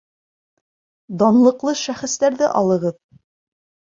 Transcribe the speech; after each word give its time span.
Данлыҡлы 1.21 1.73
шәхестәрҙе 1.81 2.47
алығыҙ. 2.61 2.97